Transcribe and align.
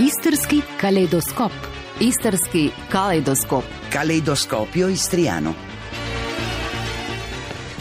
Istarski 0.00 0.62
kaleidoskop. 0.80 1.52
Istarski 2.00 2.70
kaleidoskop. 2.88 3.64
Kaleidoskopio 3.92 4.88
istriano. 4.88 5.54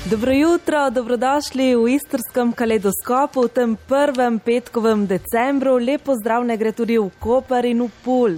Dobro 0.05 0.31
jutro, 0.31 0.89
dobrodošli 0.89 1.75
v 1.75 1.93
istrskem 1.93 2.51
kaleidoskopu 2.51 3.41
v 3.41 3.47
tem 3.47 3.77
prvem 3.87 4.39
petkovem 4.39 5.07
decembru. 5.07 5.77
Lepo 5.77 6.15
zdrav 6.19 6.43
ne 6.43 6.57
gre 6.57 6.73
tudi 6.75 6.97
v 6.99 7.07
Koper 7.19 7.65
in 7.65 7.85
v 7.87 7.89
Pul. 8.03 8.35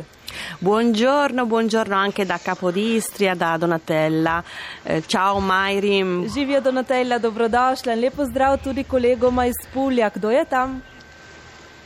Buongiorno, 0.59 1.45
buongiorno 1.45 1.95
anche 1.95 2.25
da 2.25 2.37
Capodistria, 2.37 3.33
da 3.35 3.57
Donatella. 3.57 4.43
Eh, 4.83 5.01
ciao 5.07 5.39
Majrim. 5.39 6.29
Živijo 6.29 6.61
Donatella, 6.61 7.17
dobrodošla 7.17 7.93
in 7.93 7.99
lepo 7.99 8.25
zdrav 8.25 8.61
tudi 8.63 8.83
kolegoma 8.83 9.45
iz 9.45 9.57
Pulja. 9.73 10.09
Kdo 10.09 10.29
je 10.29 10.45
tam? 10.45 10.81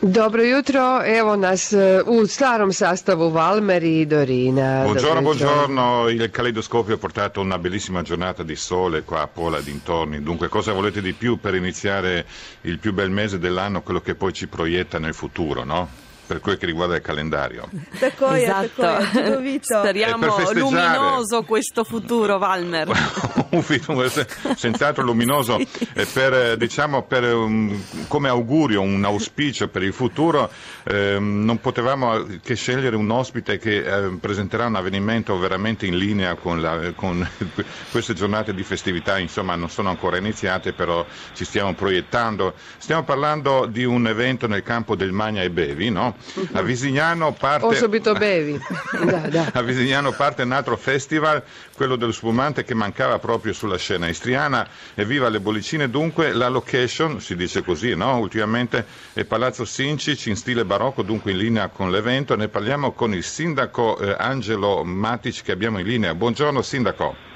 Dobro 0.02 0.44
jutro, 0.44 1.02
evo 1.04 1.36
nas 1.36 1.74
u 2.06 2.26
starom 2.28 2.72
sastavu 2.72 3.30
Valmer 3.30 3.84
i 3.84 4.06
Dorina. 4.06 4.84
Buongiorno, 4.84 5.22
buongiorno. 5.22 6.10
Il 6.10 6.30
caleidoscopio 6.32 6.96
ha 6.96 6.98
portato 6.98 7.40
una 7.40 7.58
bellissima 7.58 8.02
giornata 8.02 8.44
di 8.44 8.56
sole 8.56 9.04
qua 9.04 9.22
a 9.22 9.28
Pola 9.28 9.62
dintorni. 9.62 10.22
Dunque, 10.22 10.50
cosa 10.50 10.74
volete 10.74 11.02
di 11.02 11.14
più 11.14 11.40
per 11.40 11.56
iniziare 11.56 12.26
il 12.62 12.78
più 12.78 12.94
bel 12.94 13.10
mese 13.10 13.40
dell'anno, 13.40 13.82
quello 13.82 14.02
che 14.02 14.16
poi 14.16 14.34
ci 14.34 14.48
proietta 14.48 15.00
nel 15.00 15.14
futuro, 15.14 15.64
no? 15.64 15.90
Per 16.26 16.40
quel 16.40 16.58
che 16.58 16.66
riguarda 16.66 16.96
il 16.96 17.02
calendario. 17.02 17.70
Je, 18.00 18.14
esatto. 18.42 19.06
čudovito. 19.12 19.78
Speriamo 19.78 20.52
luminoso 20.54 21.44
questo 21.44 21.84
futuro, 21.84 22.40
Valmer. 22.40 22.88
un 23.52 24.10
se- 24.10 24.28
senz'altro 24.56 25.04
luminoso 25.04 25.58
eh, 25.94 26.06
per, 26.12 26.34
eh, 26.34 26.58
diciamo, 26.58 27.04
per, 27.04 27.32
um, 27.34 27.80
come 28.08 28.28
augurio, 28.28 28.82
un 28.82 29.04
auspicio 29.06 29.68
per 29.68 29.84
il 29.84 29.94
futuro. 29.94 30.50
ehm, 30.84 31.44
non 31.44 31.60
potevamo 31.60 32.26
che 32.42 32.56
scegliere 32.56 32.96
un 32.96 33.10
ospite 33.10 33.58
che 33.58 33.78
eh, 33.78 34.18
presenterà 34.20 34.66
un 34.66 34.76
avvenimento 34.76 35.38
veramente 35.38 35.86
in 35.86 35.98
linea 35.98 36.36
con, 36.36 36.62
la- 36.62 36.92
con 36.96 37.28
queste 37.92 38.14
giornate 38.14 38.54
di 38.54 38.64
festività, 38.64 39.18
insomma 39.20 39.56
non 39.56 39.70
sono 39.70 39.90
ancora 39.90 40.18
iniziate, 40.18 40.74
però 40.74 41.06
ci 41.34 41.46
stiamo 41.46 41.74
proiettando. 41.74 42.54
Stiamo 42.78 43.04
parlando 43.04 43.66
di 43.68 43.84
un 43.84 44.08
evento 44.08 44.48
nel 44.48 44.64
campo 44.64 44.96
del 44.96 45.12
Magna 45.12 45.42
e 45.42 45.50
Bevi, 45.50 45.90
no? 45.90 46.15
A 46.54 46.62
Visignano 46.62 47.34
parte... 47.34 47.66
Osobito 47.66 48.14
bevi. 48.14 48.60
Da, 49.06 49.28
da. 49.28 49.52
A 49.54 49.62
Visignano 49.62 50.12
parte 50.12 50.44
un 50.44 50.52
altro 50.52 50.78
festival, 50.78 51.44
quello 51.76 51.96
dello 51.96 52.12
spumante 52.12 52.64
che 52.64 52.74
mancava 52.74 53.20
proprio 53.20 53.54
sulla 53.54 53.78
scena 53.78 54.08
istriana. 54.08 54.68
Evviva 54.94 55.30
le 55.30 55.40
bollicine, 55.40 55.90
dunque 55.90 56.34
la 56.34 56.48
location, 56.48 57.20
si 57.20 57.36
dice 57.36 57.62
così, 57.64 57.94
no? 57.96 58.18
Ultimamente 58.18 58.86
è 59.14 59.24
Palazzo 59.26 59.66
Sincic 59.66 60.26
in 60.28 60.36
stile 60.36 60.66
barocco, 60.66 61.02
dunque 61.04 61.32
in 61.32 61.38
linea 61.38 61.68
con 61.68 61.92
l'evento. 61.92 62.36
Ne 62.36 62.48
parliamo 62.48 62.94
con 62.94 63.14
il 63.14 63.24
sindaco 63.24 63.98
eh, 64.00 64.16
Angelo 64.18 64.84
Matic 64.84 65.44
che 65.44 65.52
abbiamo 65.52 65.80
in 65.80 65.86
linea. 65.86 66.16
Buongiorno 66.16 66.62
sindaco. 66.62 67.34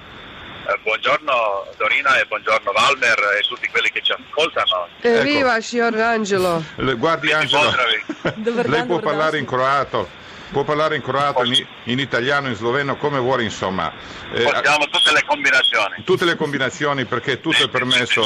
Eh, 0.70 0.78
Buongiorno 0.84 1.68
Dorina 1.78 2.20
e 2.20 2.26
buongiorno 2.26 2.72
Valmer 2.72 3.18
e 3.40 3.48
tutti 3.48 3.68
quelli 3.70 3.90
che 3.92 4.02
ci 4.04 4.12
ascoltano. 4.12 4.88
E 5.02 5.22
viva 5.22 5.60
signor 5.62 5.96
Angelo. 5.96 6.64
Le- 6.76 6.94
Guardi 6.94 7.32
Angelo, 7.32 7.72
lei 8.66 8.86
può 8.86 9.00
parlare 9.00 9.38
in 9.40 9.46
croato. 9.46 10.18
Può 10.52 10.64
parlare 10.64 10.96
in 10.96 11.04
croato, 11.04 11.44
in, 11.44 11.64
in 11.84 12.00
italiano, 12.00 12.48
in 12.48 12.56
sloveno, 12.56 12.98
come 12.98 13.20
vuole, 13.20 13.44
insomma. 13.44 13.92
Eh, 14.34 14.42
Possiamo 14.42 14.86
tutte 14.90 15.12
le 15.12 15.24
combinazioni. 15.24 16.04
tutte 16.04 16.26
le 16.26 16.36
combinazioni 16.36 17.06
perché 17.06 17.40
tutto 17.40 17.64
è 17.64 17.68
permesso, 17.70 18.26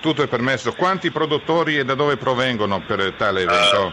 tutto 0.00 0.22
è 0.22 0.28
permesso. 0.28 0.72
Quanti 0.74 1.10
produttori 1.10 1.76
e 1.78 1.84
da 1.84 1.94
dove 1.94 2.16
provengono 2.16 2.80
per 2.80 3.12
tale 3.18 3.42
evento? 3.42 3.92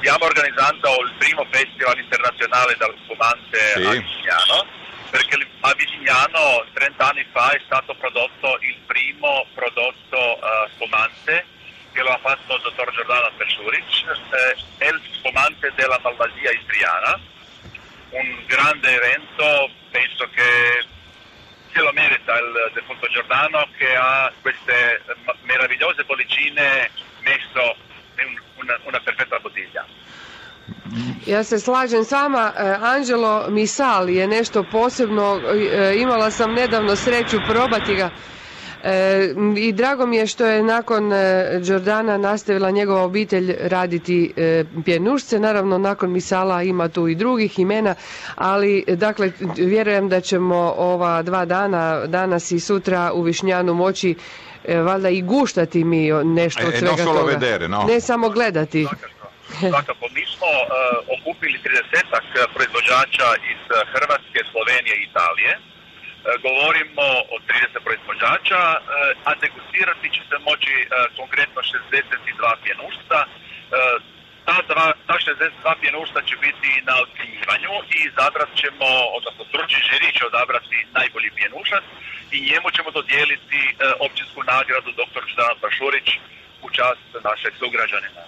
Stiamo 0.00 0.24
organizzando 0.26 0.88
il 1.06 1.12
primo 1.16 1.46
festival 1.50 1.98
internazionale 1.98 2.76
dello 2.78 2.94
spumante 3.04 3.58
Sì. 3.76 3.82
a 3.82 3.90
Visignano, 3.90 4.66
perché 5.14 5.38
a 5.60 5.72
Visignano 5.74 6.66
30 6.72 7.08
anni 7.08 7.24
fa 7.30 7.50
è 7.50 7.60
stato 7.66 7.94
prodotto 7.94 8.58
il 8.62 8.76
primo 8.84 9.46
prodotto 9.54 10.40
eh, 10.40 10.68
spumante 10.74 11.46
che 11.92 12.02
lo 12.02 12.08
ha 12.08 12.18
fatto 12.18 12.56
il 12.56 12.62
dottor 12.62 12.90
Giordano 12.90 13.30
Pesuric, 13.36 13.84
eh, 14.08 14.56
è 14.78 14.88
il 14.88 15.00
spumante 15.12 15.72
della 15.76 16.00
Malvasia 16.02 16.50
istriana, 16.50 17.20
un 18.10 18.42
grande 18.46 18.92
evento, 18.92 19.70
penso 19.92 20.28
che 20.30 20.84
se 21.72 21.80
lo 21.80 21.92
merita 21.92 22.36
il 22.36 22.72
defunto 22.72 23.06
Giordano 23.06 23.68
che 23.78 23.94
ha 23.94 24.32
queste 24.42 25.00
meravigliose 25.42 26.02
bollicine 26.02 26.90
messo 27.20 27.76
in 28.18 28.26
un- 28.30 28.42
una, 28.56 28.80
una 28.82 28.98
perfetta 28.98 29.38
bottiglia. 29.38 29.86
Ja 31.26 31.44
se 31.44 31.58
slažem 31.58 32.04
s 32.04 32.10
vama, 32.10 32.52
e, 32.56 32.76
Angelo 32.80 33.50
Misal 33.50 34.10
je 34.10 34.26
nešto 34.26 34.64
posebno, 34.72 35.40
e, 35.72 35.94
imala 35.96 36.30
sam 36.30 36.52
nedavno 36.52 36.96
sreću 36.96 37.36
probati 37.48 37.94
ga 37.94 38.10
E, 38.86 39.34
i 39.56 39.72
drago 39.72 40.06
mi 40.06 40.16
je 40.16 40.26
što 40.26 40.46
je 40.46 40.62
nakon 40.62 41.12
Đordana 41.66 42.16
nastavila 42.16 42.70
njegova 42.70 43.02
obitelj 43.02 43.54
raditi 43.60 44.34
pjenušce, 44.84 45.40
naravno 45.40 45.78
nakon 45.78 46.12
Misala 46.12 46.62
ima 46.62 46.88
tu 46.88 47.08
i 47.08 47.14
drugih 47.14 47.58
imena, 47.58 47.94
ali 48.34 48.84
dakle 48.88 49.32
vjerujem 49.56 50.08
da 50.08 50.20
ćemo 50.20 50.74
ova 50.76 51.22
dva 51.22 51.44
dana, 51.44 52.06
danas 52.06 52.50
i 52.50 52.60
sutra 52.60 53.12
u 53.14 53.22
Višnjanu 53.22 53.74
moći 53.74 54.14
valjda 54.68 55.08
i 55.08 55.22
guštati 55.22 55.84
mi 55.84 56.10
nešto 56.24 56.66
od 56.66 56.74
svega 56.78 57.04
toga. 57.04 57.22
vedere, 57.22 57.68
no? 57.68 57.84
Ne 57.88 58.00
samo 58.00 58.28
gledati. 58.28 58.86
Svakako. 59.60 60.06
Smo 60.44 60.60
eh, 60.60 60.68
okupili 61.16 61.58
30-ak 61.66 62.28
proizvođača 62.54 63.28
iz 63.52 63.62
eh, 63.68 63.74
Hrvatske, 63.92 64.40
Slovenije 64.50 64.94
i 64.96 65.06
Italije. 65.10 65.52
Govorimo 66.46 67.06
o 67.34 67.36
30 67.48 67.84
proizvođača, 67.86 68.60
a 69.28 69.30
degustirati 69.42 70.06
će 70.14 70.22
se 70.28 70.36
moći 70.48 70.74
konkretno 71.18 71.60
62 71.62 72.62
pjenušca. 72.64 73.18
Eh, 73.24 73.96
ta, 74.48 74.58
dva, 74.70 74.86
ta 75.08 75.14
62 75.14 75.80
pjenušta 75.82 76.20
će 76.28 76.36
biti 76.46 76.70
na 76.88 76.94
ocjenjivanju 77.04 77.74
i 77.94 77.96
izabrat 78.08 78.50
ćemo, 78.62 78.88
odnosno 79.16 79.42
stručni 79.50 79.80
žiri 79.88 80.08
će 80.16 80.22
odabrati 80.26 80.86
najbolji 80.98 81.30
pjenušac 81.38 81.84
i 82.34 82.36
njemu 82.50 82.68
ćemo 82.76 82.90
dodijeliti 82.98 83.60
općinsku 84.06 84.40
nagradu 84.54 84.90
dr. 85.00 85.22
Ždana 85.32 85.54
Pašurić 85.62 86.08
u 86.64 86.66
čast 86.76 87.08
našeg 87.28 87.52
sugrađanina. 87.60 88.24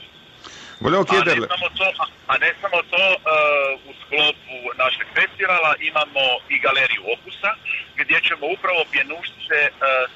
Volevo 0.80 1.04
A 1.08 1.24
ne 1.24 1.46
samo 1.52 1.68
to, 1.78 1.88
a 2.26 2.34
ne 2.38 2.50
samo 2.60 2.78
to 2.92 3.04
u 3.88 3.92
sklopu 4.00 4.56
našeg 4.82 5.06
festivala 5.14 5.74
imamo 5.90 6.24
i 6.48 6.58
galeriju 6.58 7.02
okusa 7.14 7.50
gdje 8.00 8.20
ćemo 8.28 8.44
upravo 8.56 8.80
pjenušce 8.94 9.58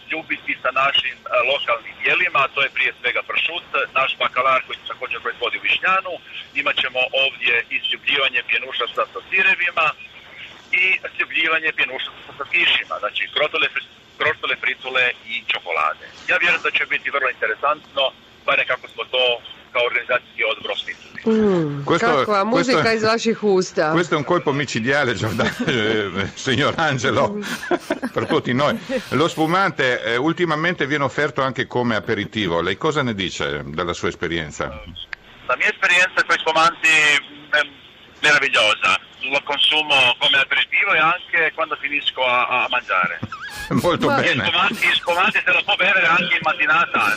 sljubiti 0.02 0.52
sa 0.62 0.70
našim 0.82 1.16
e, 1.20 1.26
lokalnim 1.50 1.96
jelima, 2.08 2.40
a 2.44 2.52
to 2.54 2.60
je 2.62 2.74
prije 2.76 2.92
svega 3.00 3.22
pršut, 3.30 3.66
naš 4.00 4.10
bakalar 4.22 4.60
koji 4.66 4.76
se 4.78 4.90
također 4.92 5.18
proizvodi 5.24 5.56
u 5.58 5.64
Višnjanu, 5.66 6.14
imat 6.60 6.76
ćemo 6.82 7.00
ovdje 7.24 7.54
i 7.74 7.76
sljubljivanje 7.86 8.40
pjenušaca 8.50 9.02
sa 9.12 9.20
sirevima 9.28 9.86
i 10.82 10.84
sljubljivanje 11.14 11.70
pjenušaca 11.78 12.30
sa 12.38 12.44
kišima, 12.52 12.94
znači 13.02 13.22
krotole, 13.34 13.66
kroštole, 14.18 14.54
fritule 14.62 15.04
i 15.32 15.34
čokolade. 15.52 16.06
Ja 16.30 16.36
vjerujem 16.36 16.62
da 16.66 16.70
će 16.70 16.84
biti 16.94 17.14
vrlo 17.16 17.28
interesantno, 17.30 18.04
barem 18.46 18.66
kako 18.72 18.86
smo 18.88 19.02
to 19.14 19.24
kao 19.72 19.82
organizacijski 19.84 20.42
odbor 20.44 20.70
osmislili. 20.70 21.08
Mm, 21.28 21.84
Questo- 21.84 22.06
kakva 22.06 22.44
muzika 22.44 22.80
questo- 22.80 22.96
iz 22.96 23.02
vaših 23.02 23.42
usta. 23.42 23.90
Questo 23.90 24.14
è 24.14 24.18
un 24.18 24.24
colpo 24.24 24.52
micidiale, 24.52 25.14
Giordano, 25.14 25.50
eh, 25.66 26.30
signor 26.34 26.74
Angelo, 26.76 27.38
per 28.14 28.26
tutti 28.26 28.52
noi. 28.54 28.78
Lo 29.10 29.28
spumante 29.28 30.02
eh, 30.02 30.16
ultimamente 30.16 30.86
viene 30.86 31.04
offerto 31.04 31.42
anche 31.42 31.66
come 31.66 31.94
aperitivo. 31.96 32.60
Lei 32.62 32.76
cosa 32.76 33.02
ne 33.02 33.14
dice 33.14 33.62
dalla 33.66 33.92
sua 33.92 34.08
esperienza? 34.08 34.64
La 35.46 35.56
mia 35.56 35.68
esperienza 35.68 36.22
con 36.24 36.36
i 36.36 36.38
spumanti 36.38 36.88
è 37.50 37.60
meravigliosa, 38.22 38.98
lo 39.30 39.40
consumo 39.44 40.14
come 40.18 40.38
aperitivo 40.38 40.92
e 40.94 40.98
anche 40.98 41.52
quando 41.54 41.76
finisco 41.80 42.24
a, 42.24 42.64
a 42.64 42.66
mangiare. 42.70 43.18
Molto 43.70 44.06
Ma- 44.08 44.16
bene. 44.20 44.44
spumanti, 44.44 44.86
i 44.86 44.94
spumanti 44.94 45.40
se 45.44 45.52
lo 45.52 45.62
può 45.64 45.74
bere 45.76 46.04
anche 46.04 46.34
in 46.34 46.40
mattinata, 46.42 47.16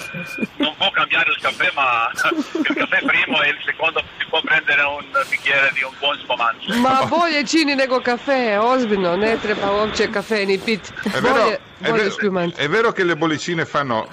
non 0.57 0.75
può 0.77 0.91
cambiare 0.91 1.31
il 1.31 1.39
caffè, 1.41 1.71
ma 1.73 2.09
il 2.13 2.75
caffè 2.75 3.01
primo 3.05 3.41
e 3.41 3.49
il 3.49 3.57
secondo 3.65 4.03
si 4.19 4.25
può 4.29 4.39
prendere 4.41 4.81
un 4.83 5.03
bicchiere 5.29 5.71
di 5.73 5.81
un 5.81 5.93
buon 5.99 6.15
spumante. 6.19 6.75
Ma 6.75 7.05
bolje 7.05 7.43
čini 7.45 7.73
nego 7.73 7.99
kafe, 8.01 8.55
ozbiljno, 8.57 9.15
ne 9.15 9.39
treba 9.39 9.71
uopće 9.71 10.07
kafe 10.11 10.45
ni 10.45 10.59
pit. 10.59 10.93
È 11.11 11.19
vero, 11.19 11.33
Bolje, 11.33 11.53
è 11.55 11.89
bolje 11.89 12.03
vero- 12.03 12.11
spumante. 12.11 12.61
è 12.61 12.67
vero 12.69 12.91
che 12.91 13.03
le 13.03 13.15
bollicine 13.15 13.65
fanno... 13.65 14.07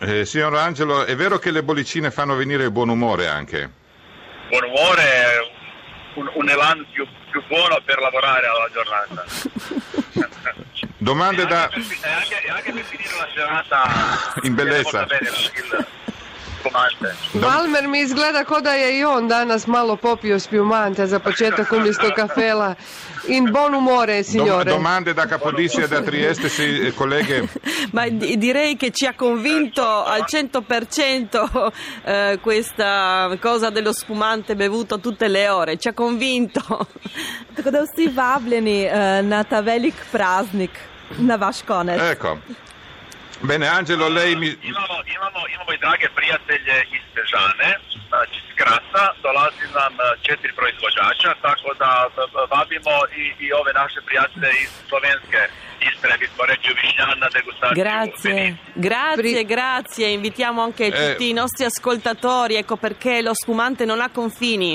Eh, 0.00 0.24
signor 0.24 0.54
Angelo, 0.56 1.04
è 1.04 1.14
vero 1.14 1.38
che 1.38 1.50
le 1.52 1.62
bollicine 1.62 2.10
fanno 2.10 2.34
venire 2.34 2.64
il 2.64 2.70
buon 2.72 2.88
umore 2.88 3.28
anche? 3.28 3.70
Buon 4.50 4.64
umore, 4.64 5.04
un, 6.16 6.28
un 6.34 6.48
elan 6.48 6.84
più, 6.92 7.06
più 7.30 7.42
buono 7.46 7.80
per 7.84 8.00
lavorare 8.00 8.46
alla 8.46 8.68
giornata. 8.72 9.24
Domande 11.04 11.42
E 11.42 11.46
da... 11.46 11.62
anche, 11.64 11.80
per, 11.80 12.10
e 12.10 12.12
anche- 12.12 12.46
e 12.46 12.50
anche 12.50 12.72
per 12.72 12.84
finire 12.84 13.14
la 13.18 13.28
serata 13.34 13.82
In 14.42 14.54
bellezza. 14.54 15.06
spumante. 16.58 17.14
Valmer 17.32 17.86
mi 17.88 18.00
izgleda 18.00 18.44
ko 18.44 18.60
da 18.60 18.72
je 18.72 18.98
i 18.98 19.04
on 19.04 19.28
danas 19.28 19.66
malo 19.66 19.96
popio 19.96 20.38
spumante 20.38 21.06
za 21.06 21.18
početak 21.18 21.70
umjesto 21.72 22.10
kafela. 22.16 22.74
In 23.28 23.50
buon 23.50 23.74
umore, 23.74 24.14
Dom- 24.16 24.24
signore. 24.24 24.70
domande 24.70 25.12
da 25.14 25.26
Capodistria 25.26 25.84
e 25.86 25.88
da 25.88 26.02
Trieste, 26.02 26.48
sì, 26.48 26.80
eh, 26.86 26.92
colleghe. 26.94 27.48
Ma 27.92 28.08
di- 28.08 28.36
direi 28.38 28.76
che 28.76 28.90
ci 28.90 29.06
ha 29.06 29.14
convinto 29.14 29.82
al 30.04 30.24
100% 30.26 31.72
eh, 32.04 32.38
questa 32.42 33.30
cosa 33.40 33.70
dello 33.70 33.92
spumante 33.92 34.54
bevuto 34.56 35.00
tutte 35.00 35.28
le 35.28 35.48
ore, 35.48 35.78
ci 35.78 35.88
ha 35.88 35.92
convinto. 35.94 36.60
Tako 37.54 37.70
da 37.70 37.82
vsi 37.82 38.08
vabljeni 38.08 38.84
eh, 38.86 39.20
na 39.22 39.42
ta 39.44 39.62
velik 39.62 39.94
praznik, 40.10 40.70
na 41.18 41.36
vaš 41.36 41.62
konec. 41.62 42.00
Ecco. 42.12 42.38
Bene, 43.42 43.66
Angelo, 43.68 44.08
lei 44.08 44.36
mi... 44.36 44.46
Imamo, 44.62 44.96
imamo, 45.16 45.40
imamo 45.54 45.72
i 45.72 45.78
drage 45.78 46.08
prijatelje 46.16 46.76
iz 46.96 47.02
Sežane, 47.14 47.70
znači 48.08 48.36
iz 48.48 48.54
Grasa, 48.60 49.04
dolazi 49.22 49.66
nam 49.74 49.92
četiri 50.22 50.52
proizvođača, 50.60 51.30
tako 51.42 51.68
da 51.82 51.90
vabimo 52.56 52.94
i, 53.22 53.44
i 53.44 53.52
ove 53.52 53.72
naše 53.72 54.00
prijatelje 54.06 54.50
iz 54.64 54.70
Slovenske 54.88 55.40
Istre, 55.92 56.12
bismo 56.18 56.42
reći 56.46 56.66
u 56.72 56.74
Višnjan 56.82 57.18
na 57.18 57.28
degustaciju. 57.36 57.82
Grazie, 57.84 58.56
grazie, 58.74 59.16
Pri- 59.16 59.44
grazie. 59.44 60.06
Invitiamo 60.14 60.62
anche 60.62 60.84
Eh. 60.86 60.92
tutti 60.92 61.28
i 61.30 61.32
nostri 61.32 61.64
ascoltatori, 61.66 62.54
ecco 62.56 62.76
perché 62.76 63.22
lo 63.22 63.34
spumante 63.34 63.84
non 63.84 64.00
ha 64.00 64.08
confini. 64.08 64.72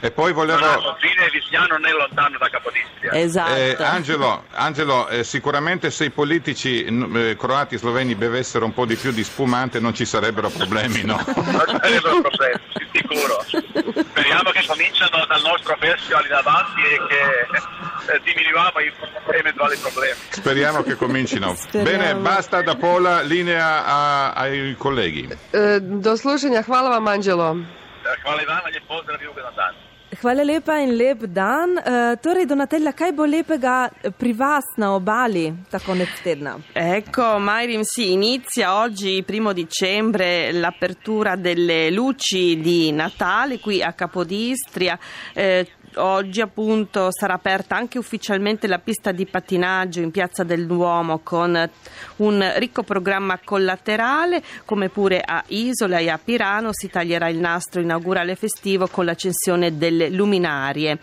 E 0.00 0.10
poi 0.10 0.32
volevo... 0.32 0.60
Confine 0.60 1.28
Vignano 1.30 1.76
non 1.76 1.86
è 1.86 1.90
lontano 1.92 2.38
da 2.38 2.48
Capodistria. 2.48 3.12
Esatto. 3.12 3.54
Eh, 3.54 3.76
Angelo, 3.80 4.44
Angelo, 4.52 5.08
eh, 5.08 5.24
sicuramente 5.24 5.90
se 5.90 6.04
i 6.04 6.10
politici 6.10 6.84
eh, 6.84 7.36
croati 7.36 7.74
e 7.74 7.78
sloveni 7.78 8.14
bevessero 8.14 8.64
un 8.64 8.72
po' 8.72 8.86
di 8.86 8.96
più 8.96 9.10
di 9.10 9.24
spumante 9.24 9.80
non 9.80 9.92
ci 9.94 10.04
sarebbero 10.06 10.48
problemi, 10.48 11.02
no? 11.02 11.16
Non 11.34 11.64
sarebbero 11.66 12.20
problemi, 12.20 12.60
sicuro. 12.92 13.42
Speriamo 13.44 14.50
che 14.52 14.64
cominciano 14.66 15.26
dal 15.26 15.42
nostro 15.42 15.76
festival 15.78 16.24
in 16.24 16.32
avanti 16.32 16.80
e 16.82 16.96
che 17.08 18.12
eh, 18.14 18.20
diminuiamo 18.22 18.78
i 18.80 18.92
eventuali 19.38 19.76
problemi. 19.76 20.18
Speriamo 20.30 20.82
che 20.82 20.94
comincino. 20.94 21.54
Speriamo. 21.58 21.90
Bene, 21.90 22.14
basta 22.14 22.62
da 22.62 22.76
Pola, 22.76 23.20
linea 23.22 23.84
a- 23.84 24.32
ai 24.32 24.74
colleghi. 24.78 25.28
E, 25.50 25.80
do 25.80 26.16
slušanja, 26.16 26.62
hvala 26.62 26.88
vam 26.88 27.06
Anđelo. 27.08 27.56
Eh, 28.04 28.16
Hvala 28.22 28.42
i 28.42 28.46
vama, 28.46 28.68
lijep 28.72 28.86
pozdrav 28.88 29.22
i 29.22 29.26
ugodan 29.28 29.54
dan. 29.54 29.74
Hvala 30.20 30.44
lepa 30.44 30.74
in 30.76 30.96
lep 30.96 31.24
dan. 31.32 31.78
Eh, 31.80 32.18
torej, 32.20 32.44
Donatella, 32.44 32.92
kaj 32.92 33.08
bo 33.16 33.24
lepega 33.24 33.88
pri 34.12 34.34
vas 34.36 34.66
na 34.76 34.90
obali 34.92 35.46
ta 35.72 35.80
konec 35.80 36.12
tedna? 36.20 36.58
Ecco, 36.76 37.38
Mairim, 37.40 37.80
sì, 37.88 38.12
inizia 38.12 38.82
oggi, 38.82 39.22
primo 39.24 39.54
dicembre, 39.54 40.52
l'apertura 40.52 41.36
delle 41.36 41.90
luci 41.90 42.60
di 42.60 42.92
Natale 42.92 43.60
qui 43.60 43.80
a 43.80 43.94
Capodistria. 43.94 44.98
Eh, 45.32 45.66
Oggi 46.00 46.40
appunto 46.40 47.08
sarà 47.12 47.34
aperta 47.34 47.76
anche 47.76 47.98
ufficialmente 47.98 48.66
la 48.66 48.78
pista 48.78 49.12
di 49.12 49.26
pattinaggio 49.26 50.00
in 50.00 50.10
Piazza 50.10 50.44
del 50.44 50.66
Duomo 50.66 51.20
con 51.22 51.70
un 52.16 52.52
ricco 52.56 52.82
programma 52.82 53.38
collaterale, 53.42 54.42
come 54.64 54.88
pure 54.88 55.20
a 55.24 55.44
Isola 55.48 55.98
e 55.98 56.08
a 56.08 56.18
Pirano 56.18 56.70
si 56.72 56.88
taglierà 56.88 57.28
il 57.28 57.38
nastro 57.38 57.82
inaugurale 57.82 58.34
festivo 58.34 58.88
con 58.88 59.04
l'accensione 59.04 59.76
delle 59.76 60.08
luminarie. 60.08 60.98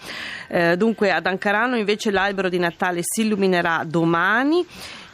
Eh, 0.48 0.76
dunque 0.78 1.12
ad 1.12 1.28
Ancarano 1.28 1.78
invece 1.78 2.10
l'albero 2.10 2.50
di 2.50 2.58
Natale 2.58 3.02
si 3.04 3.22
illuminerà 3.22 3.84
domani. 3.86 4.66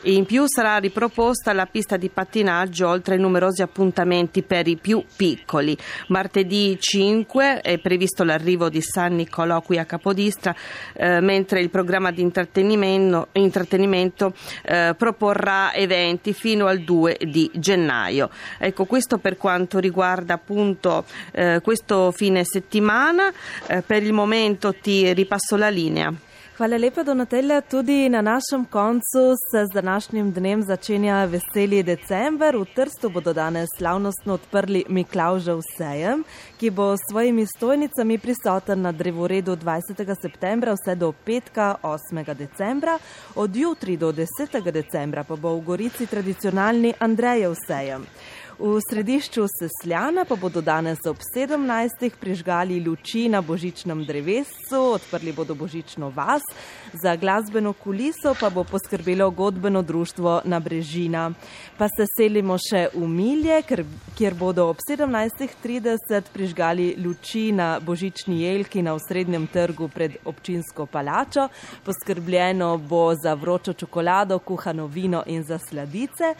In 0.06 0.26
più 0.26 0.44
sarà 0.48 0.80
riproposta 0.80 1.54
la 1.54 1.66
pista 1.66 1.96
di 1.96 2.10
pattinaggio 2.10 2.90
oltre 2.90 3.14
ai 3.14 3.22
numerosi 3.22 3.62
appuntamenti 3.62 4.44
per 4.44 4.68
i 4.68 4.76
più 4.76 5.02
piccoli. 5.16 5.78
Martedì 6.08 6.78
5 6.78 7.62
è 7.62 7.78
previsto 7.80 8.26
l'arrivo 8.26 8.68
di 8.68 8.82
San 8.82 9.16
Nicolò 9.16 9.62
qui 9.62 9.78
a 9.78 9.86
Capodistra, 9.86 10.54
eh, 10.92 11.22
mentre 11.22 11.62
il 11.62 11.70
programma 11.70 12.12
di 12.12 12.22
intrattenimento, 12.22 13.30
intrattenimento, 13.32 14.34
eh, 14.64 14.94
proporrà 14.98 15.74
eventi 15.74 16.34
fino 16.34 16.66
al 16.66 16.80
2 16.82 17.20
di 17.22 17.50
gennaio. 17.54 18.30
Ecco, 18.58 18.84
questo 18.84 19.20
per 19.20 19.38
quanto 19.38 19.80
riguarda 19.80 20.34
appunto 20.34 21.06
eh, 21.32 21.62
questo 21.64 22.12
fine 22.12 22.44
settimana. 22.44 23.32
Eh, 23.68 23.82
per 23.82 24.04
il 24.04 24.12
momento 24.12 24.74
ti 24.74 25.14
ripasso 25.14 25.56
la 25.56 25.70
linea. 25.70 26.14
Hvala 26.54 26.78
lepa, 26.78 27.04
Donatella. 27.04 27.62
Tudi 27.62 28.10
na 28.10 28.22
našem 28.22 28.66
koncu 28.66 29.34
se 29.52 29.66
z 29.66 29.74
današnjim 29.74 30.32
dnem 30.32 30.62
začenja 30.62 31.26
veseli 31.26 31.84
december. 31.84 32.58
V 32.58 32.66
Trstu 32.76 33.10
bodo 33.10 33.34
danes 33.34 33.70
slavnostno 33.78 34.34
odprli 34.34 34.84
Miklaužev 34.90 35.62
sejem, 35.78 36.24
ki 36.60 36.70
bo 36.70 36.94
s 36.98 37.00
svojimi 37.10 37.46
stojnicami 37.46 38.18
prisoten 38.18 38.82
na 38.82 38.92
drevoredu 38.92 39.56
20. 39.56 40.16
septembra 40.22 40.74
vse 40.74 40.96
do 40.96 41.12
petka 41.12 41.76
8. 41.84 42.36
decembra. 42.36 43.00
Od 43.36 43.56
jutri 43.56 43.98
do 43.98 44.12
10. 44.12 44.72
decembra 44.72 45.24
pa 45.24 45.36
bo 45.36 45.56
v 45.58 45.66
Gorici 45.66 46.06
tradicionalni 46.06 46.94
Andrejev 47.00 47.56
sejem. 47.68 48.06
V 48.63 48.80
središču 48.80 49.44
Sesljana 49.60 50.24
pa 50.25 50.36
bodo 50.39 50.62
danes 50.62 51.00
ob 51.06 51.18
17. 51.36 52.12
prižgali 52.19 52.80
luči 52.80 53.27
na 53.30 53.42
božičnem 53.42 54.06
drevescu, 54.07 54.80
odprli 54.95 55.33
bodo 55.36 55.51
božično 55.56 56.07
vas, 56.15 56.44
za 56.94 57.15
glasbeno 57.15 57.74
kuliso 57.74 58.31
pa 58.39 58.50
bo 58.50 58.63
poskrbelo 58.63 59.31
godbeno 59.31 59.81
društvo 59.81 60.42
na 60.45 60.60
Brežina. 60.60 61.31
Pa 61.77 61.89
se 61.92 62.06
selimo 62.18 62.56
še 62.56 62.86
v 62.94 63.07
Milje, 63.07 63.57
kjer 64.15 64.33
bodo 64.33 64.69
ob 64.69 64.80
17.30 64.80 66.31
prižgali 66.33 66.95
luči 67.04 67.51
na 67.51 67.80
božični 67.83 68.42
jelki 68.45 68.81
na 68.81 68.94
osrednjem 68.94 69.48
trgu 69.48 69.89
pred 69.92 70.15
občinsko 70.25 70.86
palačo. 70.86 71.50
Poskrbljeno 71.83 72.77
bo 72.77 73.12
za 73.15 73.33
vročo 73.33 73.74
čokolado, 73.74 74.39
kuhano 74.39 74.88
vino 74.88 75.24
in 75.27 75.44
za 75.44 75.60
sladice, 75.60 76.31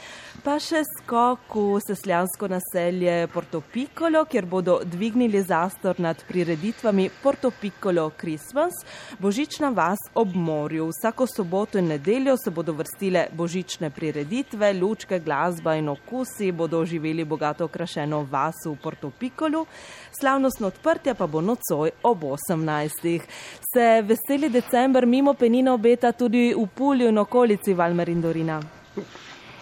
pa 0.44 0.56
še 0.60 0.86
skok 0.88 1.52
v 1.52 1.84
sesljansko 2.14 2.48
naselje 2.48 3.28
Porto 3.28 3.62
Piccolo, 3.74 4.26
kjer 4.26 4.46
bodo 4.46 4.80
dvignili 4.84 5.42
zastor 5.42 6.00
nad 6.00 6.24
prireditvami 6.28 7.10
Porto 7.24 7.52
Piccolo 7.62 8.10
Christmas, 8.10 8.74
božična 9.20 9.70
vas 9.70 9.98
ob 10.14 10.36
morju. 10.36 10.90
Vsako 10.90 11.28
soboto 11.28 11.78
in 11.78 11.88
nedeljo 11.88 12.38
se 12.38 12.52
bodo 12.52 12.74
vrstile 12.74 13.28
božične 13.32 13.90
prireditve, 13.90 14.74
lučke, 14.74 15.20
glasba 15.20 15.76
in 15.76 15.90
okusi 15.90 16.52
bodo 16.52 16.86
živeli 16.86 17.26
bogato 17.26 17.66
okrašeno 17.66 18.28
vas 18.32 18.56
v 18.66 18.76
Porto 18.84 19.12
Piccolu. 19.20 19.66
Slavnostno 20.20 20.68
odprtje 20.68 21.14
pa 21.14 21.28
bo 21.28 21.42
nocoj 21.42 21.92
ob 22.04 22.24
18. 22.24 23.22
Se 23.74 24.02
veseli 24.02 24.50
december 24.50 25.06
mimo 25.06 25.34
penina 25.34 25.74
obeta 25.74 26.12
tudi 26.12 26.54
v 26.54 26.68
Pulju 26.76 27.10
in 27.10 27.18
okolici 27.18 27.74
Valmer 27.74 28.10
in 28.10 28.22
Dorina. 28.22 28.62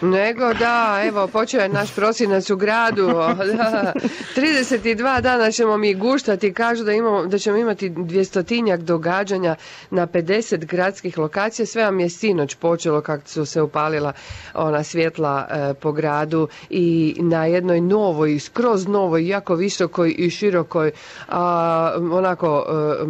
Nego 0.01 0.53
da, 0.53 1.01
evo, 1.03 1.27
počeo 1.27 1.61
je 1.61 1.69
naš 1.69 1.95
prosinac 1.95 2.49
u 2.49 2.55
gradu, 2.55 3.07
da, 3.07 3.93
32 4.35 5.21
dana 5.21 5.51
ćemo 5.51 5.77
mi 5.77 5.93
guštati, 5.93 6.53
kažu 6.53 6.83
da, 6.83 6.91
imamo, 6.91 7.25
da 7.25 7.37
ćemo 7.37 7.57
imati 7.57 7.89
dvjestotinjak 7.89 8.79
događanja 8.81 9.55
na 9.89 10.07
50 10.07 10.65
gradskih 10.65 11.17
lokacija, 11.17 11.65
sve 11.65 11.83
vam 11.83 11.99
je 11.99 12.09
sinoć 12.09 12.55
počelo 12.55 13.01
kako 13.01 13.27
su 13.27 13.45
se 13.45 13.61
upalila 13.61 14.13
ona 14.53 14.83
svjetla 14.83 15.47
e, 15.49 15.73
po 15.73 15.91
gradu 15.91 16.47
i 16.69 17.15
na 17.19 17.45
jednoj 17.45 17.81
novoj, 17.81 18.39
skroz 18.39 18.87
novoj, 18.87 19.27
jako 19.27 19.55
visokoj 19.55 20.15
i 20.17 20.29
širokoj, 20.29 20.91
a, 21.27 21.91
onako, 22.11 22.65
e, 22.65 23.05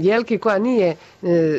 jelki 0.00 0.38
koja 0.38 0.58
nije 0.58 0.88
e, 0.88 0.96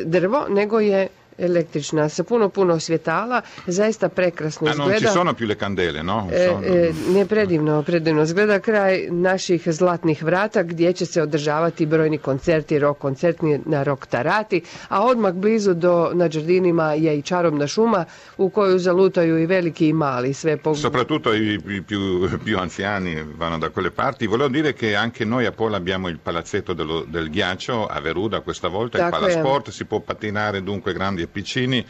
drvo, 0.04 0.46
nego 0.48 0.80
je 0.80 1.08
električna, 1.42 2.08
sa 2.08 2.22
puno, 2.24 2.48
puno 2.48 2.78
svjetala, 2.78 3.42
zaista 3.66 4.08
prekrasno 4.08 4.68
Ah, 4.68 4.74
non 4.74 4.88
ci 4.88 4.94
izgleda. 4.94 5.12
sono 5.12 5.34
più 5.34 5.46
le 5.46 5.56
candele, 5.56 6.02
no? 6.02 6.28
E, 6.30 6.46
Sono- 6.46 6.62
e, 6.62 6.92
ne 7.12 7.26
predivno, 7.26 7.82
predivno 7.82 8.24
zgleda 8.24 8.58
kraj 8.60 9.08
naših 9.10 9.62
zlatnih 9.68 10.22
vrata 10.24 10.62
gdje 10.62 10.92
će 10.92 11.06
se 11.06 11.22
održavati 11.22 11.86
brojni 11.86 12.18
koncerti, 12.18 12.78
rock 12.78 13.00
koncertni 13.00 13.60
na 13.64 13.82
rock 13.82 14.06
tarati, 14.06 14.62
a 14.88 15.04
odmah 15.04 15.32
blizu 15.32 15.74
do 15.74 16.10
na 16.14 16.28
Đardinima 16.28 16.92
je 16.94 17.18
i 17.18 17.22
čarobna 17.22 17.66
šuma 17.66 18.04
u 18.36 18.48
koju 18.50 18.78
zalutaju 18.78 19.38
i 19.38 19.46
veliki 19.46 19.88
i 19.88 19.92
mali, 19.92 20.32
sve 20.32 20.56
po... 20.56 20.74
Soprattutto 20.74 21.34
i, 21.34 21.60
più, 21.86 22.28
più 22.44 22.58
anziani 22.58 23.22
vanno 23.36 23.58
da 23.58 23.68
quelle 23.70 23.90
parti. 23.90 24.26
Volevo 24.26 24.48
dire 24.48 24.72
che 24.74 24.94
anche 24.96 25.24
noi 25.24 25.46
a 25.46 25.52
Pola 25.52 25.76
abbiamo 25.76 26.08
il 26.08 26.18
palazzetto 26.18 26.72
dello- 26.72 27.04
del 27.08 27.30
ghiaccio 27.30 27.86
a 27.86 28.00
Veruda 28.00 28.40
questa 28.40 28.68
volta, 28.68 29.04
il 29.04 29.10
palasport, 29.10 29.70
si 29.70 29.84
può 29.84 30.00
pattinare 30.00 30.62
dunque 30.62 30.92
grandi 30.92 31.22
e 31.22 31.26
Piccini, 31.32 31.84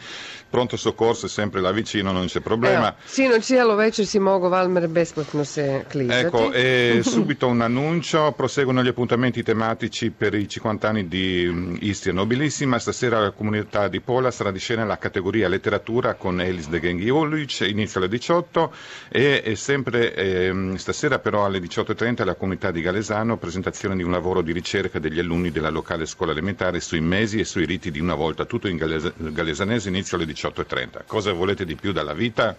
pronto 0.49 0.77
soccorso 0.77 1.27
è 1.27 1.29
sempre 1.29 1.61
là 1.61 1.71
vicino, 1.71 2.11
non 2.11 2.25
c'è 2.25 2.39
problema. 2.39 2.87
Evo, 2.87 3.41
sinoć 3.41 3.75
večer 3.75 4.05
si 4.05 4.19
mogu 4.19 4.49
Valmer 4.49 4.87
besplatno 4.87 5.43
se 5.43 5.85
klizati. 5.87 6.25
Ecco, 6.25 6.51
e 6.51 7.01
subito 7.05 7.47
un 7.47 7.61
annuncio, 7.61 8.31
proseguono 8.31 8.81
gli 8.81 8.87
appuntamenti 8.87 9.43
tematici 9.43 10.09
per 10.09 10.33
i 10.33 10.47
50 10.47 10.87
anni 10.87 11.07
di 11.07 11.47
mm, 11.47 11.75
Istria 11.81 12.13
Nobilissima, 12.13 12.79
stasera 12.79 13.19
la 13.19 13.31
comunità 13.31 13.87
di 13.87 13.99
Pola 13.99 14.31
sarà 14.31 14.51
di 14.51 14.59
scena 14.59 14.83
la 14.85 14.97
categoria 14.97 15.47
letteratura 15.47 16.15
con 16.15 16.41
Elis 16.41 16.69
de 16.69 16.79
Gengiolic, 16.79 17.61
inizia 17.61 17.99
alle 17.99 18.09
18 18.09 18.73
e, 19.09 19.53
sempre 19.55 20.15
ehm, 20.15 20.75
stasera 20.75 21.19
però 21.19 21.45
alle 21.45 21.59
18.30 21.59 22.23
la 22.23 22.35
comunità 22.35 22.71
di 22.71 22.81
Galesano 22.81 23.37
presentazione 23.37 23.95
di 23.95 24.03
un 24.03 24.11
lavoro 24.11 24.41
di 24.41 24.51
ricerca 24.53 24.99
degli 24.99 25.19
alunni 25.19 25.51
della 25.51 25.69
locale 25.69 26.05
scuola 26.05 26.31
elementare 26.31 26.79
sui 26.79 27.01
mesi 27.01 27.39
e 27.39 27.45
sui 27.45 27.65
riti 27.65 27.91
di 27.91 27.99
una 27.99 28.15
volta, 28.15 28.45
tutto 28.45 28.67
in 28.67 28.77
galesa- 28.77 29.13
galesanese, 29.31 29.89
inizio 29.89 30.17
alle 30.17 30.25
18.30. 30.25 31.03
Cosa 31.05 31.31
volete 31.33 31.65
di 31.65 31.75
più 31.75 31.91
dalla 31.91 32.13
vita? 32.13 32.55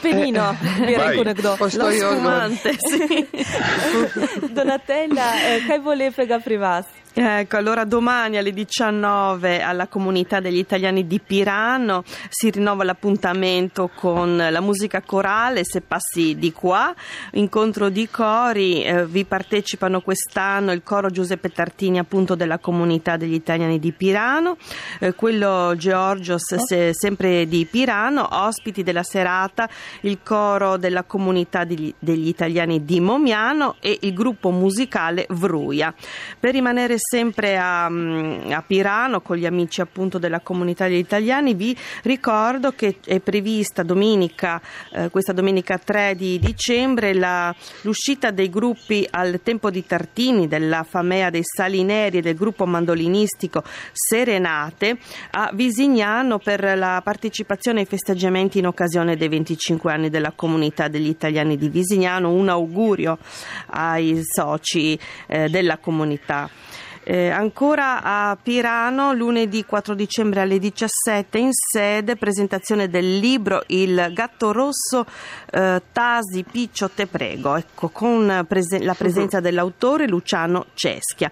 Penino, 0.00 0.56
rekel 0.78 1.24
nekdo. 1.24 1.54
Postoji 1.56 2.00
odgovor. 2.00 2.52
Spumante, 2.52 2.76
sì. 2.78 3.28
Donatella, 4.52 5.54
eh, 5.54 5.64
kaj 5.66 5.78
bo 5.80 5.94
lepega 5.94 6.38
pri 6.38 6.56
vas? 6.56 7.03
Ecco, 7.16 7.56
allora 7.56 7.84
domani 7.84 8.38
alle 8.38 8.52
19 8.52 9.62
alla 9.62 9.86
comunità 9.86 10.40
degli 10.40 10.58
italiani 10.58 11.06
di 11.06 11.20
Pirano 11.20 12.02
si 12.28 12.50
rinnova 12.50 12.82
l'appuntamento 12.82 13.88
con 13.94 14.36
la 14.36 14.60
musica 14.60 15.00
corale 15.00 15.64
Se 15.64 15.80
passi 15.80 16.34
di 16.36 16.50
qua, 16.50 16.92
incontro 17.34 17.88
di 17.88 18.08
cori, 18.10 18.82
eh, 18.82 19.06
vi 19.06 19.24
partecipano 19.24 20.00
quest'anno 20.00 20.72
il 20.72 20.82
coro 20.82 21.08
Giuseppe 21.08 21.50
Tartini 21.50 22.00
appunto 22.00 22.34
della 22.34 22.58
comunità 22.58 23.16
degli 23.16 23.34
italiani 23.34 23.78
di 23.78 23.92
Pirano, 23.92 24.56
eh, 24.98 25.14
quello 25.14 25.76
Georgios 25.76 26.56
se- 26.56 26.94
sempre 26.94 27.46
di 27.46 27.64
Pirano, 27.64 28.26
ospiti 28.28 28.82
della 28.82 29.04
serata 29.04 29.68
il 30.00 30.18
coro 30.24 30.76
della 30.78 31.04
comunità 31.04 31.62
degli, 31.62 31.94
degli 31.96 32.26
italiani 32.26 32.84
di 32.84 32.98
Momiano 32.98 33.76
e 33.78 33.98
il 34.00 34.12
gruppo 34.12 34.50
musicale 34.50 35.26
Vruia. 35.28 35.94
Per 36.40 36.50
rimanere 36.50 37.02
sempre 37.08 37.58
a, 37.58 37.88
mm, 37.88 38.50
a 38.50 38.62
Pirano 38.62 39.20
con 39.20 39.36
gli 39.36 39.46
amici 39.46 39.80
appunto 39.80 40.18
della 40.18 40.40
comunità 40.40 40.86
degli 40.86 40.98
italiani 40.98 41.54
vi 41.54 41.76
ricordo 42.02 42.72
che 42.72 42.96
è 43.04 43.20
prevista 43.20 43.82
domenica, 43.82 44.60
eh, 44.92 45.10
questa 45.10 45.32
domenica 45.32 45.78
3 45.78 46.14
di 46.14 46.38
dicembre 46.38 47.14
la- 47.14 47.54
l'uscita 47.82 48.30
dei 48.30 48.48
gruppi 48.48 49.06
al 49.10 49.40
tempo 49.42 49.70
di 49.70 49.84
Tartini 49.84 50.48
della 50.48 50.82
Famea 50.82 51.30
dei 51.30 51.42
Salineri 51.44 52.18
e 52.18 52.22
del 52.22 52.34
gruppo 52.34 52.66
mandolinistico 52.66 53.62
Serenate 53.92 54.98
a 55.32 55.50
Visignano 55.52 56.38
per 56.38 56.76
la 56.76 57.00
partecipazione 57.04 57.80
ai 57.80 57.86
festeggiamenti 57.86 58.58
in 58.58 58.66
occasione 58.66 59.16
dei 59.16 59.28
25 59.28 59.92
anni 59.92 60.10
della 60.10 60.32
comunità 60.32 60.88
degli 60.88 61.08
italiani 61.08 61.56
di 61.56 61.68
Visignano. 61.68 62.30
Un 62.30 62.48
augurio 62.48 63.18
ai 63.66 64.20
soci 64.22 64.98
eh, 65.26 65.48
della 65.48 65.78
comunità. 65.78 66.48
Eh, 67.06 67.28
ancora 67.28 68.02
a 68.02 68.36
Pirano, 68.42 69.12
lunedì 69.12 69.66
4 69.66 69.94
dicembre 69.94 70.40
alle 70.40 70.58
17 70.58 71.36
in 71.36 71.50
sede, 71.52 72.16
presentazione 72.16 72.88
del 72.88 73.18
libro 73.18 73.62
Il 73.66 74.10
gatto 74.14 74.52
rosso 74.52 75.04
eh, 75.50 75.82
Tasi 75.92 76.44
Piccio 76.50 76.88
Te 76.88 77.06
prego, 77.06 77.56
ecco, 77.56 77.90
con 77.90 78.46
prese- 78.48 78.82
la 78.82 78.94
presenza 78.94 79.40
dell'autore 79.44 80.08
Luciano 80.08 80.68
Ceschia. 80.72 81.30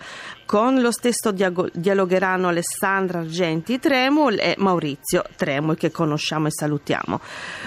Con 0.52 0.82
lo 0.82 0.90
stesso 0.90 1.32
dialogheranno 1.32 2.48
Alessandra 2.48 3.20
Argenti 3.20 3.78
Tremol 3.78 4.38
e 4.38 4.54
Maurizio 4.58 5.24
Tremol 5.34 5.78
che 5.78 5.90
conosciamo 5.90 6.48
e 6.48 6.50
salutiamo. 6.50 7.20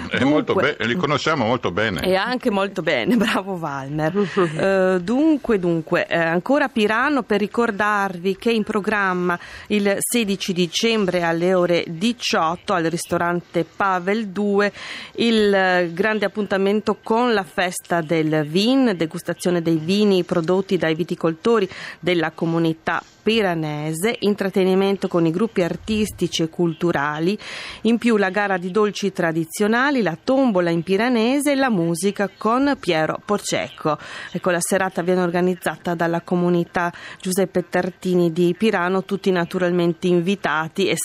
È 0.08 0.24
molto 0.24 0.54
Dunque- 0.54 0.75
be- 0.77 0.86
li 0.86 0.96
conosciamo 0.96 1.46
molto 1.46 1.72
bene. 1.72 2.01
e 2.01 2.13
anche 2.13 2.51
molto 2.51 2.84
bene, 2.84 3.15
bravo 3.18 3.58
Valmer. 3.58 4.15
Eh, 4.36 5.00
dunque, 5.01 5.58
dunque, 5.58 6.06
eh, 6.06 6.15
ancora 6.15 6.68
Pirano 6.70 7.24
per 7.24 7.39
ricordarvi 7.39 8.38
che 8.38 8.51
in 8.51 8.62
programma 8.62 9.36
il 9.70 9.96
16 9.98 10.54
dicembre 10.54 11.24
alle 11.24 11.56
ore 11.56 11.86
18 11.88 12.72
al 12.72 12.84
ristorante 12.84 13.65
Pavel 13.65 14.27
2 14.27 14.72
il 15.15 15.89
grande 15.92 16.25
appuntamento 16.25 17.00
con 17.01 17.34
la 17.34 17.44
festa 17.44 18.01
del 18.01 18.46
vin, 18.46 18.94
degustazione 18.96 19.63
dei 19.63 19.77
vini 19.77 20.24
prodotti 20.24 20.77
dai 20.77 20.94
viticoltori 20.94 21.68
della 22.00 22.30
comunità 22.30 22.74
있다. 22.75 23.01
Piranese, 23.25 24.17
intrattenimento 24.20 25.08
con 25.08 25.25
i 25.25 25.32
gruppi 25.32 25.63
artistici 25.63 26.44
e 26.44 26.48
culturali, 26.48 27.36
in 27.82 27.98
più 27.98 28.17
la 28.17 28.29
gara 28.29 28.58
di 28.58 28.70
dolci 28.70 29.12
tradizionali, 29.12 30.03
la 30.03 30.15
tombola 30.24 30.70
in 30.70 30.84
piranese 30.84 31.53
e 31.53 31.55
la 31.55 31.72
musica 31.72 32.29
con 32.38 32.77
Piero 32.79 33.20
Porcecco. 33.25 33.98
Ecco, 34.32 34.51
la 34.51 34.60
serata 34.62 35.01
viene 35.01 35.24
organizzata 35.24 35.96
dalla 35.96 36.22
comunità 36.22 36.94
Giuseppe 37.20 37.67
Tartini 37.67 38.32
di 38.32 38.53
Pirano, 38.55 39.05
tutti 39.05 39.32
naturalmente 39.32 40.05
invitati 40.05 40.88
e 40.88 40.96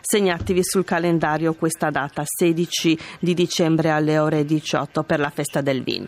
segnatevi 0.00 0.64
sul 0.64 0.84
calendario 0.84 1.54
questa 1.54 1.90
data, 1.90 2.24
16 2.26 2.98
di 3.20 3.34
dicembre 3.34 3.90
alle 3.90 4.18
ore 4.18 4.44
18 4.44 5.04
per 5.04 5.20
la 5.20 5.30
festa 5.30 5.60
del 5.60 5.84
vin. 5.84 6.04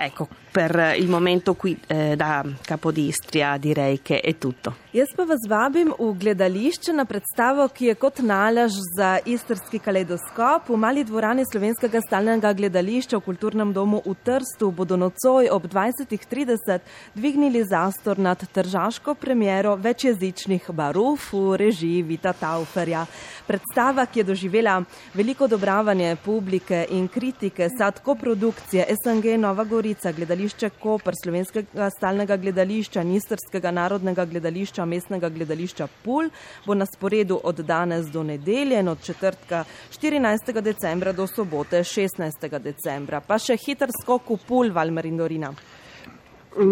Ecco, 0.00 0.28
per 0.52 0.94
il 0.96 1.08
momento 1.08 1.54
qui 1.54 1.76
eh, 1.88 2.14
da 2.14 2.44
Capodistria 2.62 3.56
direi 3.56 4.00
che 4.00 4.20
è 4.20 4.38
tutto. 4.38 4.76
Jaz 4.88 5.10
pa 5.12 5.24
vas 5.28 5.42
vabim 5.44 5.90
v 5.98 6.06
gledališče 6.16 6.94
na 6.96 7.04
predstavo, 7.04 7.66
ki 7.68 7.90
je 7.90 7.94
kot 8.00 8.22
nalaž 8.24 8.72
za 8.96 9.18
istrski 9.28 9.76
kaleidoskop. 9.84 10.70
V 10.72 10.78
mali 10.80 11.02
dvorani 11.04 11.44
slovenskega 11.44 12.00
stalnega 12.00 12.54
gledališča 12.56 13.18
v 13.18 13.26
kulturnem 13.26 13.74
domu 13.76 14.00
v 14.00 14.14
Trstu 14.24 14.70
bodo 14.72 14.96
nocoj 14.96 15.50
ob 15.52 15.66
20.30 15.68 16.88
dvignili 17.14 17.60
zastor 17.68 18.18
nad 18.18 18.40
tržaško 18.40 19.14
premiero 19.14 19.74
večjezičnih 19.76 20.70
baruf 20.72 21.34
v 21.36 21.58
režiji 21.60 22.00
Vita 22.02 22.32
Tauferja. 22.32 23.04
Predstava, 23.46 24.06
ki 24.06 24.20
je 24.20 24.24
doživela 24.24 24.78
veliko 25.12 25.44
odobravanje 25.44 26.16
publike 26.24 26.86
in 26.96 27.08
kritike, 27.12 27.68
sad 27.76 28.00
koprodukcije 28.00 28.88
SNG 29.04 29.36
Nova 29.36 29.68
Gorica, 29.68 30.12
gledališče 30.12 30.70
Koper, 30.80 31.12
slovenskega 31.24 31.90
stalnega 31.92 32.40
gledališča, 32.40 33.04
Nistrskega 33.04 33.70
narodnega 33.70 34.24
gledališča, 34.24 34.77
mestnega 34.84 35.28
gledališča 35.28 35.88
Pul, 36.04 36.30
bo 36.66 36.74
na 36.74 36.86
sporedu 36.86 37.40
od 37.44 37.60
danes 37.60 38.06
do 38.06 38.22
nedelje 38.22 38.80
in 38.80 38.88
od 38.88 39.02
četrtka 39.02 39.64
14. 39.90 40.60
decembra 40.60 41.12
do 41.12 41.26
sobote 41.26 41.84
16. 41.84 42.58
decembra. 42.58 43.20
Pa 43.20 43.38
še 43.38 43.56
hiter 43.56 43.88
skok 44.02 44.30
v 44.30 44.38
Pul, 44.46 44.72
Valmer 44.72 45.06
in 45.06 45.16
Dorina. 45.16 45.52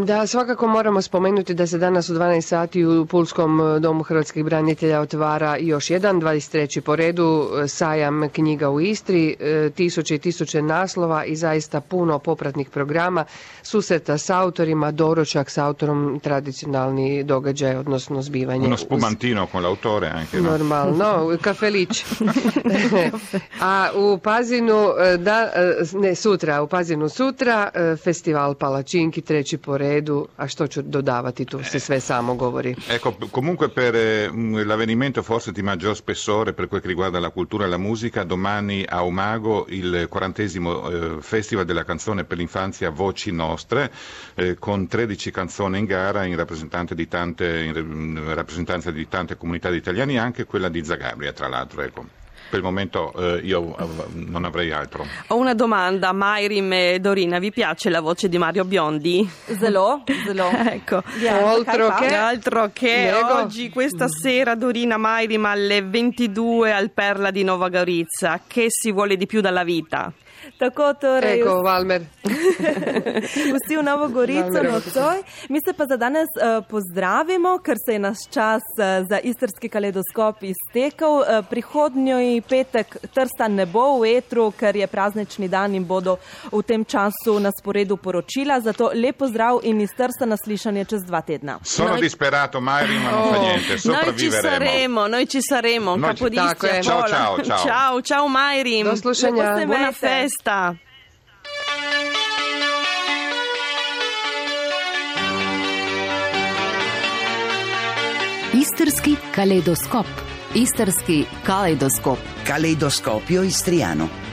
Da, 0.04 0.26
svakako 0.26 0.66
moramo 0.68 1.02
spomenuti 1.02 1.54
da 1.54 1.66
se 1.66 1.78
danas 1.78 2.08
u 2.08 2.14
12 2.14 2.40
sati 2.40 2.84
u 2.84 3.06
Pulskom 3.06 3.60
e, 3.60 3.80
domu 3.80 4.02
hrvatskih 4.02 4.44
branitelja 4.44 5.00
otvara 5.00 5.56
još 5.56 5.90
jedan, 5.90 6.20
23. 6.20 6.80
po 6.80 6.96
redu, 6.96 7.48
e, 7.64 7.68
sajam 7.68 8.28
knjiga 8.28 8.70
u 8.70 8.80
Istri, 8.80 9.36
e, 9.40 9.70
tisuće 9.70 10.14
i 10.14 10.18
tisuće 10.18 10.62
naslova 10.62 11.24
i 11.24 11.36
zaista 11.36 11.80
puno 11.80 12.18
popratnih 12.18 12.70
programa, 12.70 13.24
susreta 13.62 14.18
s 14.18 14.30
autorima, 14.30 14.90
doručak 14.90 15.50
s 15.50 15.58
autorom, 15.58 16.20
tradicionalni 16.22 17.24
događaj, 17.24 17.76
odnosno 17.76 18.22
zbivanje. 18.22 18.66
Uno 18.66 18.74
uz- 18.74 18.80
spumantino 18.80 19.46
con 19.46 19.64
l'autore 19.64 20.10
anche, 20.10 20.40
no? 20.40 20.50
Normalno, 20.50 21.38
kafelić. 21.40 22.04
A 23.60 23.90
u 23.94 24.18
Pazinu, 24.18 24.86
da, 25.18 25.50
ne 25.94 26.14
sutra, 26.14 26.62
u 26.62 26.66
Pazinu 26.66 27.08
sutra, 27.08 27.70
festival 27.96 28.54
Palačinki, 28.54 29.20
treći 29.20 29.58
po 29.66 29.76
redu, 29.76 30.28
a 30.36 30.48
što 30.48 30.66
ću 30.66 30.82
dodavati, 30.82 31.44
tu 31.44 31.60
se 31.64 31.78
sve 31.78 32.00
samo 32.00 32.34
govori. 32.34 32.74
Ecco, 32.90 33.12
comunque 33.30 33.68
per 33.68 33.94
eh, 33.96 34.30
l'avvenimento 34.64 35.22
forse 35.22 35.52
di 35.52 35.62
maggior 35.62 35.96
spessore 35.96 36.52
per 36.52 36.68
quel 36.68 36.80
che 36.80 36.88
riguarda 36.88 37.18
la 37.20 37.30
cultura 37.30 37.64
e 37.64 37.68
la 37.68 37.76
musica, 37.78 38.24
domani 38.24 38.84
a 38.88 39.02
Umago 39.02 39.66
il 39.68 40.06
quarantesimo 40.08 40.70
eh, 40.90 41.16
Festival 41.20 41.64
della 41.64 41.84
canzone 41.84 42.24
per 42.24 42.38
l'infanzia 42.38 42.90
Voci 42.90 43.32
Nostre, 43.32 43.90
eh, 44.36 44.54
con 44.58 44.86
13 44.86 45.30
canzoni 45.32 45.78
in 45.78 45.84
gara 45.84 46.24
in, 46.24 46.36
rappresentante 46.36 46.94
di 46.94 47.08
tante, 47.08 47.64
in, 47.64 47.74
in 47.76 48.34
rappresentanza 48.34 48.90
di 48.92 49.08
tante 49.08 49.36
comunità 49.36 49.70
di 49.70 49.76
italiani, 49.78 50.16
anche 50.18 50.44
quella 50.44 50.68
di 50.68 50.84
Zagabria 50.84 51.32
tra 51.32 51.48
l'altro. 51.48 51.82
Ecco. 51.82 52.25
Per 52.48 52.58
il 52.58 52.64
momento 52.64 53.12
eh, 53.14 53.40
io 53.44 53.74
non 54.12 54.44
avrei 54.44 54.70
altro. 54.70 55.04
Ho 55.28 55.36
una 55.36 55.54
domanda, 55.54 56.12
Mairim 56.12 56.72
e 56.72 56.98
Dorina, 57.00 57.38
vi 57.38 57.50
piace 57.50 57.90
la 57.90 58.00
voce 58.00 58.28
di 58.28 58.38
Mario 58.38 58.64
Biondi? 58.64 59.28
Zelo, 59.58 60.02
zelo. 60.24 60.50
ecco. 60.70 61.02
Pa? 61.88 61.94
che- 61.96 62.14
Altro 62.14 62.70
che 62.72 63.10
oggi, 63.42 63.68
questa 63.70 64.06
sera, 64.08 64.54
Dorina 64.54 64.96
Mairim 64.96 65.44
alle 65.44 65.82
22 65.82 66.72
al 66.72 66.90
Perla 66.90 67.30
di 67.30 67.42
Nova 67.42 67.68
Gorizia. 67.68 68.40
Che 68.46 68.66
si 68.68 68.92
vuole 68.92 69.16
di 69.16 69.26
più 69.26 69.40
dalla 69.40 69.64
vita? 69.64 70.12
Tako 70.58 70.94
torej. 70.94 71.40
Eko, 71.40 71.62
Valmer. 71.62 72.02
Vsi 73.56 73.76
v 73.76 73.82
Novo 73.82 74.08
Gorico 74.08 74.62
nocoj. 74.62 75.22
Mi 75.48 75.58
se 75.66 75.72
pa 75.72 75.86
za 75.86 75.96
danes 75.96 76.28
uh, 76.36 76.64
pozdravimo, 76.68 77.58
ker 77.58 77.76
se 77.86 77.92
je 77.92 77.98
naš 77.98 78.16
čas 78.30 78.62
uh, 78.78 79.06
za 79.08 79.18
istrski 79.18 79.68
kaleidoskop 79.68 80.36
iztekel. 80.42 81.10
Uh, 81.10 81.24
prihodnji 81.50 82.42
petek 82.48 82.96
Trsta 83.14 83.48
ne 83.48 83.66
bo 83.66 83.98
v 84.00 84.16
etru, 84.16 84.52
ker 84.58 84.76
je 84.76 84.86
praznični 84.86 85.48
dan 85.48 85.74
in 85.74 85.84
bodo 85.84 86.16
v 86.52 86.62
tem 86.62 86.84
času 86.84 87.38
na 87.40 87.50
sporedu 87.60 87.96
poročila. 87.96 88.60
Zato 88.60 88.90
lepo 88.94 89.26
zdrav 89.28 89.60
in 89.62 89.80
iz 89.80 89.90
Trsta 89.96 90.26
naslišanje 90.26 90.84
čez 90.84 91.04
dva 91.04 91.20
tedna. 91.20 91.58
Sono 91.62 91.96
disperato, 91.96 92.60
Mairi, 92.60 92.98
ma 92.98 93.10
non 93.10 93.32
fa 93.32 93.38
niente, 93.40 93.76
Noi 93.84 94.18
ci 94.18 94.30
saremo, 94.30 95.06
noi 95.06 95.26
ci 95.26 95.40
saremo. 95.42 95.96
Noi 95.96 96.14
ci- 96.14 96.24
Tako. 96.36 96.66
Ciao, 96.82 97.08
ciao, 97.08 97.42
ciao. 97.42 97.66
Ciao, 97.66 98.00
ciao 98.02 98.28
Mairi. 98.28 98.82
Do 98.82 98.96
slušanja. 98.96 99.42
Buona 99.42 99.62
Imejte. 99.62 100.25
Festa. 100.26 100.74
Istrski 108.52 109.16
kaleidoskop. 109.34 110.06
Istrski 110.54 111.26
kaleidoskop. 111.44 112.18
Caleidoscopio 112.46 113.42
istriano. 113.42 114.25